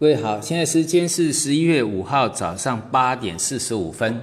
[0.00, 4.18] 各位好，现在时间是十一月五号早上八点四十五分。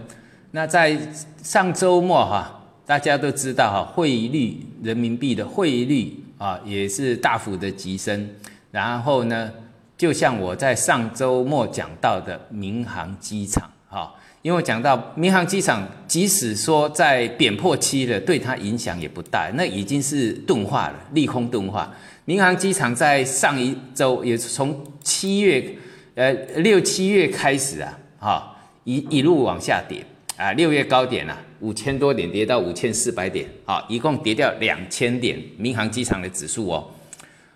[0.49, 0.97] 那在
[1.43, 8.27] 上周末哈，大家都知道哈，汇率人民币的汇率啊也是大幅的急升。
[8.71, 9.51] 然后呢，
[9.95, 14.11] 就像我在上周末讲到的民航机场哈，
[14.47, 21.93] 因为讲到民航机场，即使说在贬破期了，对它影响也不大，那已经是钝化了，利空钝化。
[22.23, 25.75] 民航机场在上一周也是从七月，
[26.15, 28.55] 呃六七月开始啊，哈
[28.85, 30.01] 一一路往下跌
[30.37, 36.87] 啊，六月高点啊，五千多点跌到五千四百点，好，一共跌掉两千点，民航机场的指数哦，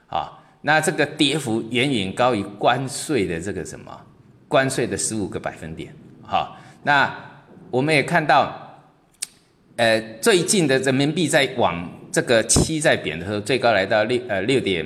[0.08, 3.98] 好，那这个跌幅远远高于关税的这个什么
[4.50, 7.14] 关税的十五个百分点，哈，那
[7.70, 8.80] 我们也看到，
[9.76, 11.98] 呃最近的人民币在往。
[12.14, 14.86] 这个七在贬的时候，最高来到六呃六点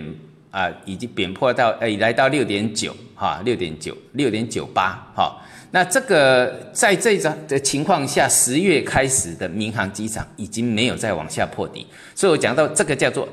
[0.52, 5.36] 啊，已经贬破到呃来到六点九哈，六点九六点九八哈。
[5.72, 13.28] 那这个在这张的情况下，十月开始的民航机场已经没有再往下破底，所以我讲到这个叫做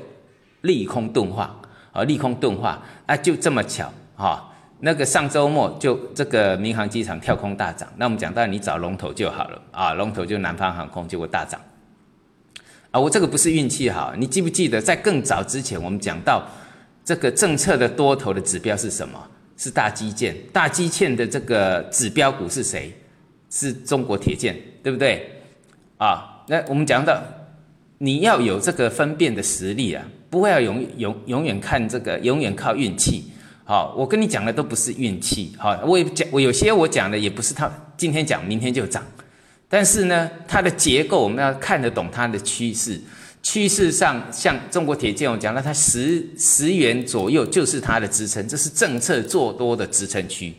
[0.61, 1.55] 利空钝化
[1.91, 4.51] 啊，利空钝化啊，就这么巧哈。
[4.85, 11.57] 那个上周末就这个民航机场跳空大涨，那我们讲到你找龙头就好了啊，龙头就南方航空，结果大涨。
[12.91, 16.45] 啊，我这个不是运气好，你记不记得在更早之前，我们讲到
[17.05, 19.17] 这个政策的多头的指标是什么？
[19.55, 22.93] 是大基建，大基建的这个指标股是谁？
[23.49, 24.53] 是中国铁建，
[24.83, 25.31] 对不对？
[25.97, 27.23] 啊，那我们讲到
[27.99, 33.29] 你要有这个分辨的实力啊，不会要永永永远看这个，永远靠运气。
[33.65, 35.55] 好，我跟你讲的都不是运气。
[35.57, 39.01] 好，我也讲，我有些我讲的也不是他今天讲，明天就涨。
[39.69, 42.99] 但是呢，它的结构我们要看得懂它的趋势。
[43.41, 50.53] 趋势上，像中国铁建，我讲了，它十十元左右就是它的支撑，这是政策做多的支撑区。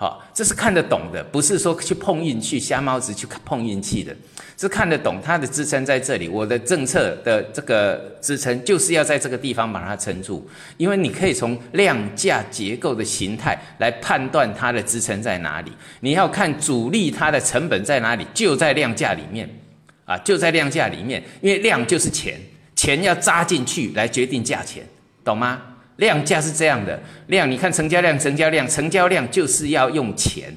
[0.00, 4.16] 好，这是看得懂的，不是说去碰运气、瞎猫子去碰运气的。
[4.56, 15.70] 是看得懂它的支撑在这里，我的政策的这个支撑就是要在这个地方把它撑住，因为你可以从量价结构的形态来判断它的支撑在哪里。
[16.00, 19.46] 你要看主力它的成本在哪里，就在量价里面
[20.06, 22.40] 啊，就在量价里面，因为量就是钱，
[22.74, 24.82] 钱要扎进去来决定价钱，
[25.22, 25.60] 懂吗？
[26.00, 30.52] 量价是这样的，量你看成交量，成交量，成交量就是要用钱。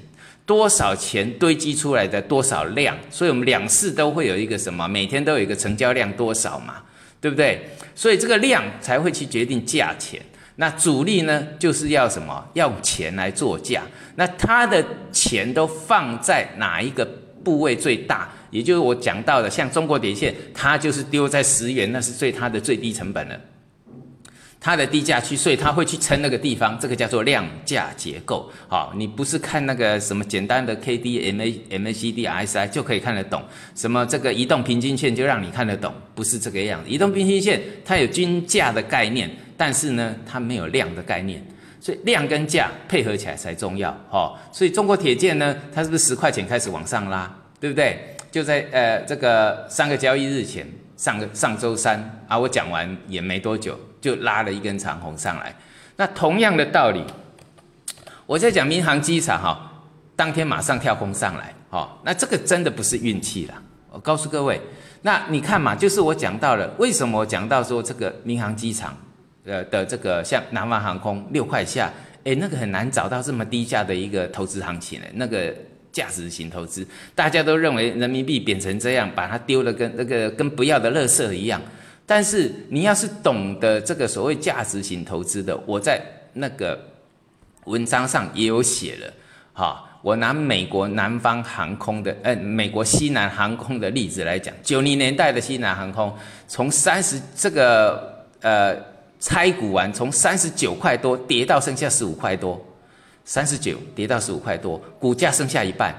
[0.46, 6.81] 多少钱堆积出来的多少量，所以我们两市都会有一个什么，每天都有一个成交量多少嘛，
[7.22, 7.62] 对不对？
[7.96, 10.20] 所以这个量才会去决定价钱。
[10.58, 12.46] 那主力呢，就是要什么？
[12.54, 13.84] 要钱来做价。
[14.16, 14.84] 那他的
[15.14, 17.06] 钱都放在哪一个
[17.44, 18.30] 部位最大？
[18.52, 23.40] 也就是我讲到的，像中国点线，它就是丢在十元，那是最它的最低成本了。
[24.63, 28.50] 它的低价区，所以它会去撑那个地方，这个叫做量价结构。
[28.69, 33.44] 好，你不是看那个什么简单的 K D M A M A C D R S I 就可以看得懂，
[33.75, 36.90] 什么这个移动平均线就让你看得懂，不是这个样子。
[36.90, 41.45] 移动平均线它有均价的概念，但是呢，它没有量的概念，
[41.81, 43.94] 所以量跟价配合起来才重要。
[44.09, 48.16] 好，所以中国铁建呢，它是不是十块钱开始往上拉，对不对？
[48.31, 53.78] 就在呃这个三个交易日前，上个上周三啊，我讲完也没多久。
[54.03, 55.56] 就拉了一根长红上来，
[55.96, 57.02] 那同样的道理，
[58.25, 59.81] 我在讲民航机场哈，
[60.14, 63.53] 当天马上跳空上来，哈，那这个真的不是运气了。
[63.90, 64.59] 我告诉各位，
[65.03, 68.94] 那你看嘛，就是我讲到了，为什么我讲到说这个民航机场，
[69.46, 71.90] 呃的这个像南方航空六块下，
[72.25, 75.56] 哎，那个很难找到这么低价的一个投资行情的，那个
[75.94, 81.62] 价值型投资，大家都认为人民币贬成这样，把它丢了跟那个跟不要的垃圾一样。
[82.06, 86.02] 但是你要是懂得这个所谓价值型投资的，我在
[86.34, 86.78] 那个
[87.64, 89.14] 文章上也有写了，
[89.53, 96.13] 哈，我拿美国南方航空的，呃，美国西南航空的例子来讲，九零年代的西南航空，
[96.46, 98.75] 从三十这个呃
[99.22, 102.62] 拆股完，从三十九块多跌到剩下十五块多，
[103.24, 105.95] 三十九跌到十五块多，股价剩下一半，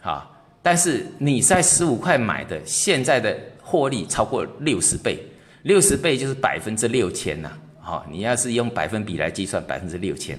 [0.00, 0.28] 哈，
[0.60, 3.38] 但是你在十五块买的，现在的。
[3.70, 5.22] 获利超过六十倍，
[5.62, 7.50] 六十倍就是百分之六千呐。
[7.80, 10.38] 好，你要是用百分比来计算，百分之六千，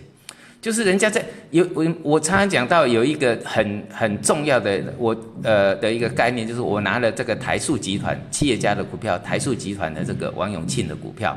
[0.62, 11.36] 就是人家在有我我常常讲到有一个很很重要的我呃的一个概念，就是我拿了这个台塑集团企业家的股票，台塑集团的这个王永庆的股票，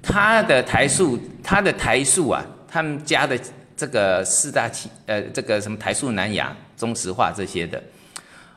[0.00, 3.36] 他的台塑他的台塑啊，他们家的
[3.76, 7.82] 这个四大企呃这个什么台塑南亚、中石化这些的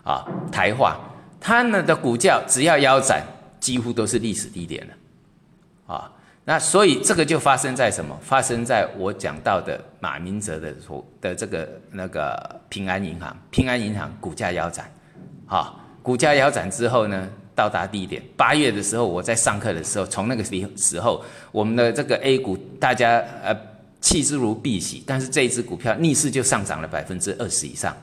[0.03, 0.99] 啊台化。
[1.39, 3.21] 他们的股价只要腰斩，
[3.63, 4.93] 几乎都是历史低点了，
[5.95, 6.11] 啊，
[6.43, 8.13] 那所以这个就发生在什么？
[8.21, 14.91] 发生在我讲到的马明哲的所的这个那个平安银行，平安银行股价腰斩，
[15.47, 18.21] 啊，股价腰斩之后呢，到达低点。
[18.35, 21.23] 八月的时候，我在上课的时候，从那个时时候，
[21.53, 23.55] 我们的这个 A 股大家呃
[24.01, 27.95] 弃之如敝屣，但是这一只股票逆势就上涨了百分之二十以上。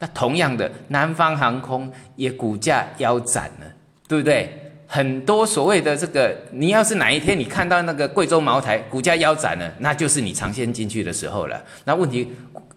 [0.00, 3.66] 那同样的，南方航空也股价腰斩了，
[4.08, 4.67] 对不对？
[4.90, 11.62] 很多所谓的这个，你要是哪一天你看到那个贵州茅台股价腰斩了，那就是你尝鲜进去的时候了。
[11.84, 12.26] 那问题，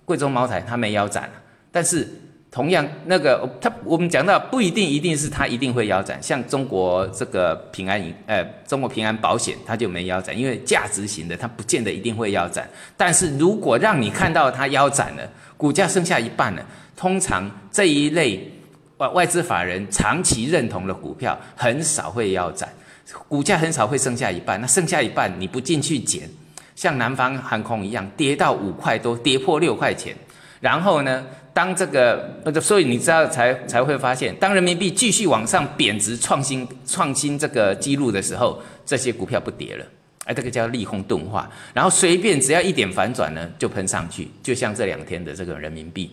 [0.04, 1.30] 贵州茅台它没腰斩
[1.72, 2.06] 但是
[2.52, 12.70] 同样那个它我们讲到不一定一定是它一定会腰斩，像中国这个平安银，呃，中国平安保险它就没腰斩，因为价值型的它不见得一定会腰斩。
[12.98, 15.24] 但是如果让你看到它腰斩了，
[15.56, 16.66] 股价剩下一半了，
[16.98, 18.52] 通常这一类。
[19.02, 22.70] 外外资法人长期认同的股票很少会腰斩，
[23.28, 24.62] 股价很少会剩下一半。
[24.62, 26.30] 那剩下一半你不进去捡，
[26.76, 30.16] 像南方航空一样跌到五块多，跌破六块钱。
[30.60, 39.86] 然后呢，当这个所以你知道才才会发现，当人民币继续往上贬值，创新创新这个记录的时候，这些股票不跌了，
[40.26, 41.50] 哎，这个叫利空钝化。
[41.74, 46.12] 然后随便只要一点反转呢，就喷上去，就像这两天的这个人民币。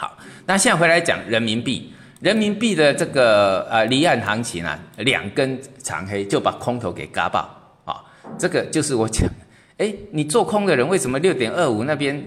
[0.00, 0.16] 好，
[0.46, 7.40] 那现在回来讲人民币，人民币的这个呃离岸行情啊，两根长黑就把空头给嘎爆
[7.84, 8.04] 啊，
[8.38, 9.28] 这个就是我讲，
[9.78, 12.24] 哎，你做空的人为什么六点二五那边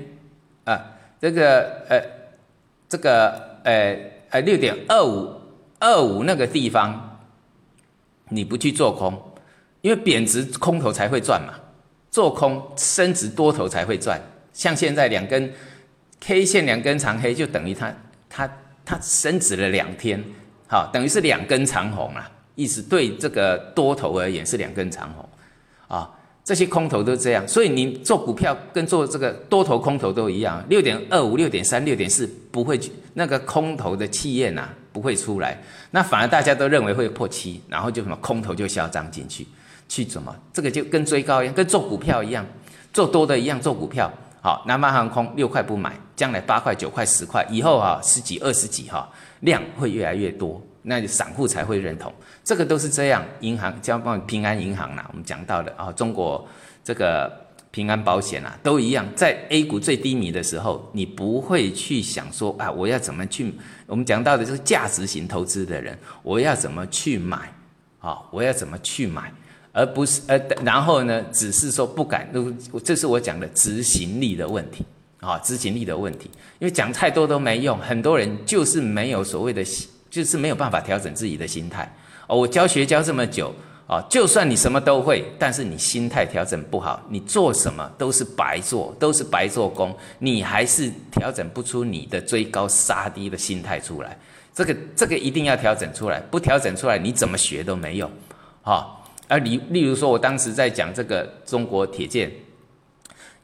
[0.66, 0.84] 啊，
[1.22, 2.02] 这个呃
[2.90, 3.98] 这个呃
[4.32, 5.34] 呃六点二五
[5.80, 7.22] 二五那个地方
[8.28, 9.18] 你不去做空，
[9.80, 11.54] 因为贬值空头才会赚嘛，
[12.10, 14.20] 做空升值多头才会赚，
[14.52, 15.54] 像现在两根。
[16.22, 17.94] K 线两根长黑就等于它
[18.30, 18.50] 它
[18.86, 20.24] 它升值了两天，
[20.68, 25.28] 好，等于是两根长红啊，意思对这个多头而言是两根长红，
[25.88, 26.10] 啊，
[26.44, 35.58] 这些空头都这样，所以你做股票跟做这个多头空头都一样，六点二五、六点三、六点四不会去那个空头的气焰呐不会出来，
[35.90, 39.48] 那反而大家都认为会破七，然后就什么空头就嚣张进去，
[39.90, 40.36] 去怎么？
[40.54, 42.46] 这个就跟追高一样，跟做股票一样，
[42.94, 44.12] 做多的一样做股票。
[44.44, 49.08] 好，南方航空六块不买，将来八块、九块、十块，以后啊十几、二十几哈，
[49.42, 52.12] 量会越来越多，那散户才会认同。
[52.44, 56.44] 这个都是这样，银行，交平安银行啦，我们讲到的啊，中国
[56.84, 57.32] 这个
[57.70, 63.54] 平安保险啊，都一样，在 A 股最低迷的时候，你不会去想说啊，我要怎么去？
[63.86, 67.38] 我们讲到的就是价值型投资的人，我要怎么去买？
[68.00, 69.32] 啊，我要怎么去买？
[69.74, 72.28] 而不是呃，然后呢，只是说不敢，
[72.84, 74.86] 这是我讲的执行力的问题
[75.20, 76.30] 啊，执行力的问题。
[76.60, 79.64] 因为讲太多都没用，很多人就是没有所谓的，
[80.10, 81.90] 就是没有办法调整自己的心态。
[82.28, 83.54] 我教学教这么久
[83.88, 94.18] 啊，就算你什么都会，但是你心态调整不好，你做什么都是白做，都是白做工，你还是调整不出你的追高杀低的心态出来。
[94.54, 98.12] 这个这个一定要调整出来，不调整出来，你怎么学都没用，
[98.64, 98.98] 哈。
[99.32, 102.30] 而例例如说，我当时在讲这个中国铁建，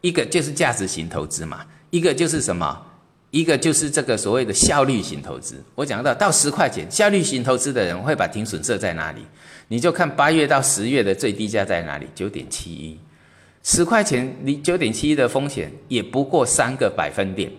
[0.01, 2.78] 一个就是价值型投资嘛，一个就是什么，
[3.31, 5.63] 一个就是这个所谓的效率型投资。
[5.75, 9.22] 我讲到到十块钱，效率型投资的人会把停损设在哪里？
[9.69, 13.00] 你就看八月到十月的最低价在哪里，九点七一，
[13.63, 17.50] 十块钱离九点七一的风险也不过三个百分点。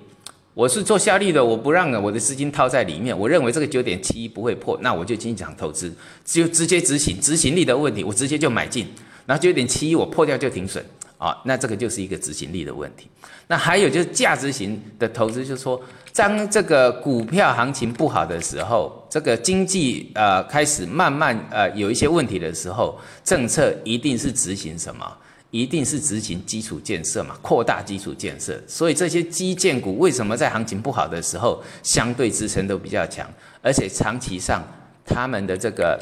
[0.59, 3.17] 我是做效率的，我不让我的资金套在里面。
[3.17, 8.85] 我认为这个九点七一不会破，那我就进场投资，就直接执行执行力的问题，我直接就买进。
[9.25, 10.85] 然后九点七一我破掉就停损
[11.17, 13.07] 啊，那这个就是一个执行力的问题。
[13.47, 15.81] 那还有就是价值型的投资，就是说
[16.12, 25.07] 当这个股票行情不好的时候，这个经济呃开始慢慢呃有一些问题的时候，政策一定是执行什么？
[25.50, 33.26] 一定是执行基础建设嘛，扩大基础建设，所以这些基建股为什么在行情不好的时候相对支撑都比较强，
[33.62, 34.62] 而且长期上
[35.07, 35.99] 他们的这个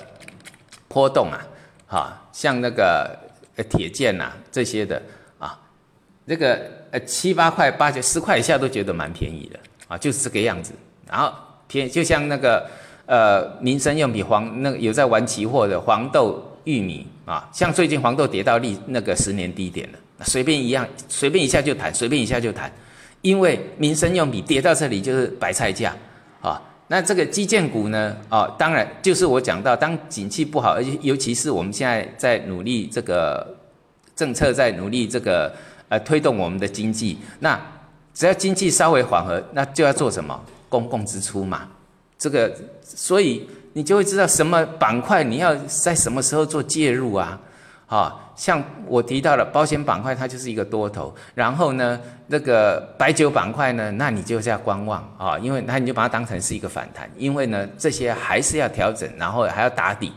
[0.89, 1.47] 波动啊，
[1.87, 3.17] 哈，像那个
[3.55, 5.01] 呃铁建呐这些的
[5.39, 5.57] 啊，
[6.27, 10.73] 这个呃七八块、八九十块以下都觉得蛮便宜的啊，就是这个样子。
[11.09, 11.33] 然后
[11.69, 12.69] 便就像那个
[13.07, 16.43] 呃民生用品黄那个有在玩期货的黄豆。
[16.67, 22.73] 玉米啊，像最近黄豆跌到历那个十年低点了，随便一样，随便一下就弹，随便一下就弹，
[23.21, 25.93] 因为民生用品跌到这里就是白菜价
[26.41, 26.63] 啊。
[26.87, 33.45] 那这个基建股呢，啊，当然就是我讲到，当景气不好，而且尤其是我们现在在努力这个
[34.15, 35.53] 政策，在努力这个
[35.89, 37.61] 呃推动我们的经济，那
[38.15, 41.67] 只要经济稍微缓和，那就要做什么公共支出嘛，
[42.17, 43.45] 这个所以。
[43.77, 47.39] 你就会知道什么板块你要在什么时候做介入啊？
[47.89, 51.15] 啊，像我提到了保险板块，它就是一个多头。
[51.35, 60.11] 然后呢，那个白酒板块呢，那你就是要观望啊，因为那你就把它当成是一个反弹，因为呢，这些还是要调整，然后还要打底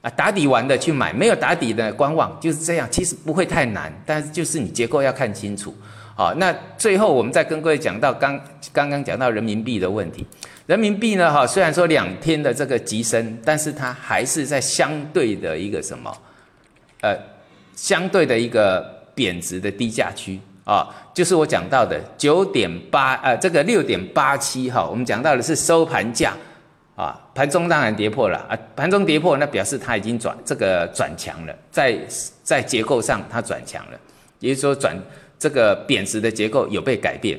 [0.00, 2.88] 啊，打底完的去买，没有打底的观望，就是这样。
[2.90, 5.76] 其实不会太难，但是就是你结构要看清楚。
[6.22, 8.40] 好，那最后我们再跟各位讲到刚
[8.72, 10.24] 刚刚讲到人民币的问题。
[10.66, 16.16] 人民币呢，哈，虽然说两天的这个急升，但是它还是在相对的一个什么？
[17.00, 17.18] 呃，
[17.74, 26.34] 相对的一个贬值的低价区啊，就是我讲到的九点八，呃，这个六点八七哈，我们讲到的是收盘价
[26.94, 31.98] 啊，盘中当然跌破了啊，盘中跌破那表示它已经转这个转强了，在
[32.44, 33.98] 在结构上它转强了，
[34.38, 34.96] 也就是说转
[35.42, 37.36] 这个贬值的结构有被改变，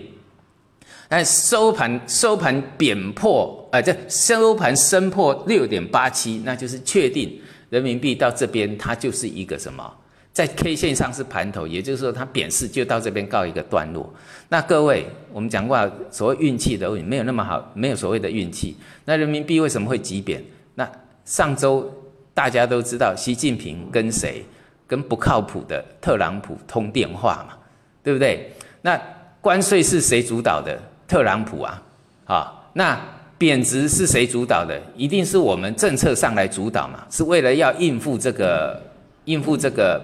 [1.07, 7.39] 但收盘收盘贬破，呃，这收盘升破六点八七，那就是确定。
[7.69, 9.89] 人民币到这边，它就是一个什么？
[10.33, 14.13] 在 K 线上是盘头，也就是说它贬势就到这边告一个段落。
[14.49, 18.75] 那各位，我们讲过所谓运气的问题，没有那么好，没有所谓的运气。
[19.05, 20.43] 那人民币为什么会急贬？
[20.75, 20.85] 那
[21.23, 21.89] 上周
[22.33, 24.43] 大家都知道，习近平跟谁？
[24.85, 27.57] 跟不靠谱的特朗普通电话嘛，
[28.03, 28.51] 对不对？
[28.81, 28.99] 那
[29.41, 30.77] 关税是谁主导的？
[31.07, 31.81] 特朗普啊，
[32.25, 32.99] 啊，那。
[33.35, 34.79] 贬值是谁主导的？
[34.95, 37.03] 一定是我们政策上来主导嘛？
[37.09, 38.81] 是为了要应付这个
[39.25, 40.01] 应付这个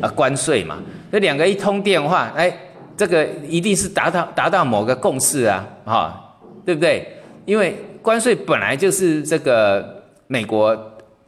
[0.00, 0.78] 呃关税嘛？
[1.12, 2.52] 这两个一通电话，哎，
[2.96, 7.06] 这个一定是达到达到某个共识啊，哈，对不对？
[7.44, 10.76] 因为关税本来就是这个美国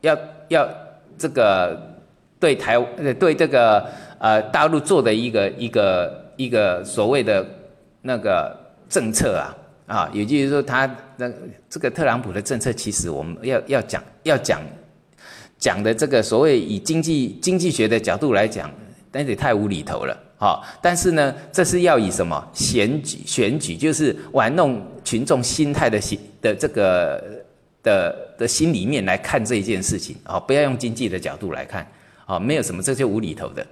[0.00, 0.69] 要要
[1.17, 1.81] 这个
[2.41, 2.76] 对台
[3.21, 3.87] 对这个
[4.23, 7.45] 呃大陆做的一个一个一个所谓的
[8.00, 8.57] 那个
[8.88, 9.50] 政策啊。
[9.85, 10.88] 啊，也就是说，他
[11.19, 11.31] 那
[11.69, 14.62] 这个特朗普的政策，其实我们要要讲要讲
[15.59, 18.71] 讲的这个所谓以经济经济学的角度来讲，
[19.11, 20.17] 那也太无厘头了。
[20.38, 27.23] 好，但是呢，这是要以什么选举选举，就是玩弄群众心态的心的这个
[27.83, 31.87] 的的心里面来看这一件事情啊，不要用经济的角度来看
[32.25, 33.67] 啊，没有什么这就无厘头的。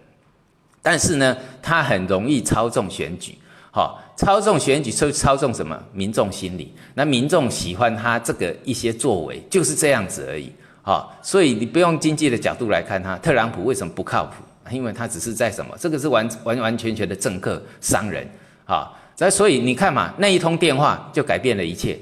[0.82, 3.36] 但是呢，他很容易操纵选举。
[3.70, 5.80] 好，操纵选举，操操纵什么？
[5.92, 6.74] 民众心理。
[6.94, 10.50] 那民众喜欢他这个一些作为，就是这样子而已。
[10.82, 14.42] 好，所以你不用经济的角度来看他，特朗普为什么不靠谱？
[14.72, 15.76] 因为他只是在什么？
[15.78, 18.26] 这个是完完完全全的政客商人。
[18.64, 21.98] 好，那所以你看嘛，那一通电话就改变了一切。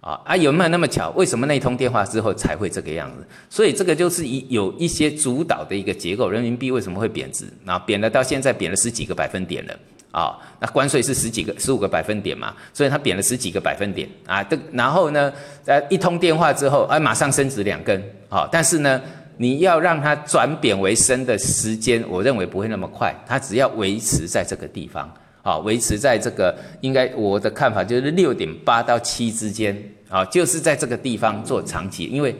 [0.00, 1.10] 啊啊，有没有那么巧？
[1.10, 3.26] 为什么那通电话之后才会这个样子？
[3.48, 6.30] 所以这个就是一有一些主导的一个结构。
[6.30, 7.44] 人民币为什么会贬值？
[7.64, 9.74] 那贬了到现在贬了十几个百分点了。
[10.12, 14.42] 啊，那关税是十几个、十五个百分点嘛，所以它贬了十几个百分点啊。
[14.42, 18.02] 这然后呢，在一通电话之后，哎，马上升值两根。
[18.28, 19.00] 好，但是呢，
[19.36, 23.14] 你要让它转贬为升的时间，我认为不会那么快。
[23.24, 25.08] 它只要维持在这个地方，
[25.42, 29.76] 啊，维持在这个，应该我的看法就是六点八到七之间，
[30.08, 32.34] 啊，就是在这个地方做长期，因为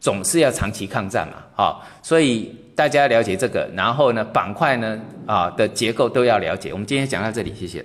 [0.00, 2.54] 总是要长期抗战嘛，好，所以。
[2.74, 6.72] 大家了解这个，然后呢，板块呢，啊的结构都要了解。
[6.72, 7.84] 我们今天讲到这里，谢谢。